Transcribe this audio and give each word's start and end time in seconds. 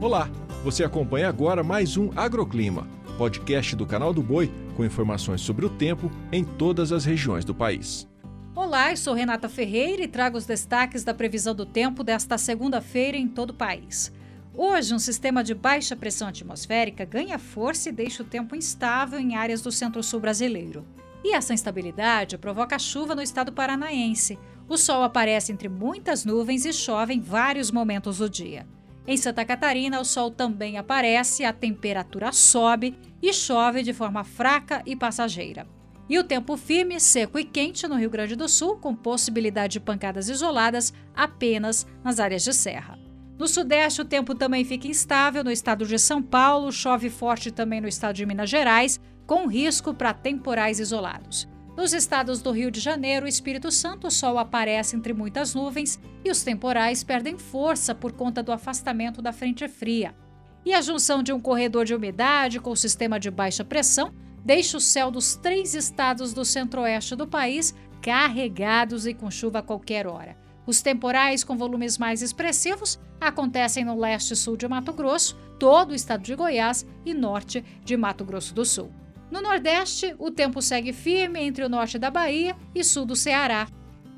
Olá, 0.00 0.30
você 0.64 0.82
acompanha 0.82 1.28
agora 1.28 1.62
mais 1.62 1.98
um 1.98 2.10
Agroclima, 2.16 2.88
podcast 3.18 3.76
do 3.76 3.84
canal 3.84 4.14
do 4.14 4.22
Boi 4.22 4.50
com 4.74 4.82
informações 4.82 5.42
sobre 5.42 5.66
o 5.66 5.68
tempo 5.68 6.10
em 6.32 6.42
todas 6.42 6.90
as 6.90 7.04
regiões 7.04 7.44
do 7.44 7.54
país. 7.54 8.08
Olá, 8.54 8.90
eu 8.90 8.96
sou 8.96 9.12
Renata 9.12 9.46
Ferreira 9.46 10.02
e 10.02 10.08
trago 10.08 10.38
os 10.38 10.46
destaques 10.46 11.04
da 11.04 11.12
previsão 11.12 11.54
do 11.54 11.66
tempo 11.66 12.02
desta 12.02 12.38
segunda-feira 12.38 13.18
em 13.18 13.28
todo 13.28 13.50
o 13.50 13.54
país. 13.54 14.10
Hoje, 14.54 14.94
um 14.94 14.98
sistema 14.98 15.44
de 15.44 15.54
baixa 15.54 15.94
pressão 15.94 16.28
atmosférica 16.28 17.04
ganha 17.04 17.38
força 17.38 17.90
e 17.90 17.92
deixa 17.92 18.22
o 18.22 18.26
tempo 18.26 18.56
instável 18.56 19.20
em 19.20 19.36
áreas 19.36 19.60
do 19.60 19.70
centro-sul 19.70 20.18
brasileiro. 20.18 20.82
E 21.22 21.34
essa 21.34 21.52
instabilidade 21.52 22.38
provoca 22.38 22.78
chuva 22.78 23.14
no 23.14 23.20
estado 23.20 23.52
paranaense. 23.52 24.38
O 24.66 24.78
sol 24.78 25.02
aparece 25.02 25.52
entre 25.52 25.68
muitas 25.68 26.24
nuvens 26.24 26.64
e 26.64 26.72
chove 26.72 27.12
em 27.12 27.20
vários 27.20 27.70
momentos 27.70 28.16
do 28.16 28.30
dia. 28.30 28.66
Em 29.06 29.16
Santa 29.16 29.44
Catarina, 29.44 30.00
o 30.00 30.04
sol 30.04 30.30
também 30.30 30.78
aparece, 30.78 31.44
a 31.44 31.52
temperatura 31.52 32.32
sobe 32.32 32.96
e 33.22 33.32
chove 33.32 33.82
de 33.82 33.92
forma 33.92 34.24
fraca 34.24 34.82
e 34.86 34.94
passageira. 34.94 35.66
E 36.08 36.18
o 36.18 36.24
tempo 36.24 36.56
firme, 36.56 36.98
seco 36.98 37.38
e 37.38 37.44
quente 37.44 37.86
no 37.86 37.94
Rio 37.94 38.10
Grande 38.10 38.34
do 38.34 38.48
Sul, 38.48 38.76
com 38.76 38.94
possibilidade 38.94 39.74
de 39.74 39.80
pancadas 39.80 40.28
isoladas 40.28 40.92
apenas 41.14 41.86
nas 42.02 42.18
áreas 42.18 42.42
de 42.42 42.52
serra. 42.52 42.98
No 43.38 43.48
Sudeste, 43.48 44.02
o 44.02 44.04
tempo 44.04 44.34
também 44.34 44.64
fica 44.64 44.86
instável 44.86 45.42
no 45.42 45.50
estado 45.50 45.86
de 45.86 45.98
São 45.98 46.20
Paulo, 46.20 46.70
chove 46.70 47.08
forte 47.08 47.50
também 47.50 47.80
no 47.80 47.88
estado 47.88 48.16
de 48.16 48.26
Minas 48.26 48.50
Gerais, 48.50 49.00
com 49.26 49.46
risco 49.46 49.94
para 49.94 50.12
temporais 50.12 50.80
isolados. 50.80 51.48
Nos 51.80 51.94
estados 51.94 52.42
do 52.42 52.50
Rio 52.50 52.70
de 52.70 52.78
Janeiro 52.78 53.24
e 53.24 53.30
Espírito 53.30 53.70
Santo, 53.70 54.08
o 54.08 54.10
sol 54.10 54.38
aparece 54.38 54.94
entre 54.94 55.14
muitas 55.14 55.54
nuvens 55.54 55.98
e 56.22 56.30
os 56.30 56.42
temporais 56.42 57.02
perdem 57.02 57.38
força 57.38 57.94
por 57.94 58.12
conta 58.12 58.42
do 58.42 58.52
afastamento 58.52 59.22
da 59.22 59.32
frente 59.32 59.66
fria. 59.66 60.14
E 60.62 60.74
a 60.74 60.82
junção 60.82 61.22
de 61.22 61.32
um 61.32 61.40
corredor 61.40 61.86
de 61.86 61.94
umidade 61.94 62.60
com 62.60 62.70
o 62.70 62.76
sistema 62.76 63.18
de 63.18 63.30
baixa 63.30 63.64
pressão 63.64 64.12
deixa 64.44 64.76
o 64.76 64.80
céu 64.80 65.10
dos 65.10 65.36
três 65.36 65.74
estados 65.74 66.34
do 66.34 66.44
centro-oeste 66.44 67.16
do 67.16 67.26
país 67.26 67.74
carregados 68.02 69.06
e 69.06 69.14
com 69.14 69.30
chuva 69.30 69.60
a 69.60 69.62
qualquer 69.62 70.06
hora. 70.06 70.36
Os 70.66 70.82
temporais 70.82 71.42
com 71.42 71.56
volumes 71.56 71.96
mais 71.96 72.20
expressivos 72.20 73.00
acontecem 73.18 73.86
no 73.86 73.98
leste 73.98 74.32
e 74.32 74.36
sul 74.36 74.54
de 74.54 74.68
Mato 74.68 74.92
Grosso, 74.92 75.34
todo 75.58 75.92
o 75.92 75.94
estado 75.94 76.22
de 76.24 76.34
Goiás 76.34 76.86
e 77.06 77.14
norte 77.14 77.64
de 77.82 77.96
Mato 77.96 78.22
Grosso 78.22 78.54
do 78.54 78.66
Sul. 78.66 78.92
No 79.30 79.40
Nordeste, 79.40 80.14
o 80.18 80.30
tempo 80.30 80.60
segue 80.60 80.92
firme 80.92 81.40
entre 81.40 81.64
o 81.64 81.68
norte 81.68 81.98
da 81.98 82.10
Bahia 82.10 82.56
e 82.74 82.82
sul 82.82 83.06
do 83.06 83.14
Ceará. 83.14 83.68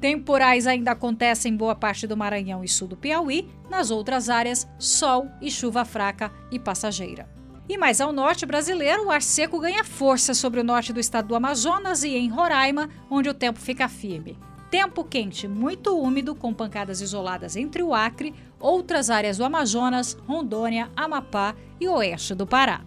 Temporais 0.00 0.66
ainda 0.66 0.90
acontecem 0.90 1.52
em 1.52 1.56
boa 1.56 1.74
parte 1.74 2.06
do 2.06 2.16
Maranhão 2.16 2.64
e 2.64 2.68
sul 2.68 2.88
do 2.88 2.96
Piauí, 2.96 3.48
nas 3.70 3.90
outras 3.90 4.28
áreas, 4.28 4.68
sol 4.78 5.28
e 5.40 5.50
chuva 5.50 5.84
fraca 5.84 6.32
e 6.50 6.58
passageira. 6.58 7.28
E 7.68 7.78
mais 7.78 8.00
ao 8.00 8.12
norte 8.12 8.44
brasileiro, 8.44 9.06
o 9.06 9.10
ar 9.10 9.22
seco 9.22 9.58
ganha 9.60 9.82
força 9.84 10.34
sobre 10.34 10.60
o 10.60 10.64
norte 10.64 10.92
do 10.92 11.00
estado 11.00 11.28
do 11.28 11.34
Amazonas 11.34 12.04
e 12.04 12.14
em 12.14 12.28
Roraima, 12.28 12.88
onde 13.10 13.28
o 13.28 13.34
tempo 13.34 13.58
fica 13.58 13.88
firme. 13.88 14.38
Tempo 14.70 15.04
quente 15.04 15.46
muito 15.46 15.96
úmido, 15.98 16.34
com 16.34 16.52
pancadas 16.52 17.00
isoladas 17.00 17.56
entre 17.56 17.82
o 17.82 17.94
Acre, 17.94 18.34
outras 18.58 19.10
áreas 19.10 19.38
do 19.38 19.44
Amazonas, 19.44 20.14
Rondônia, 20.26 20.90
Amapá 20.96 21.54
e 21.80 21.88
oeste 21.88 22.34
do 22.34 22.46
Pará. 22.46 22.82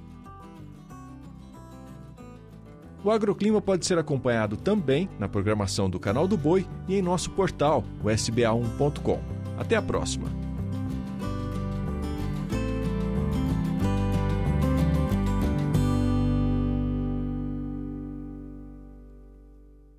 O 3.03 3.11
agroclima 3.11 3.61
pode 3.61 3.86
ser 3.86 3.97
acompanhado 3.97 4.58
também 4.58 5.09
na 5.17 5.30
programação 5.30 5.89
do 5.89 6.00
Canal 6.00 6.28
do 6.28 6.38
Boi 6.38 6.66
e 6.88 6.95
em 6.95 7.02
nosso 7.02 7.31
portal, 7.31 7.83
o 8.03 8.08
sba1.com. 8.08 9.19
Até 9.58 9.75
a 9.75 9.81
próxima! 9.81 10.48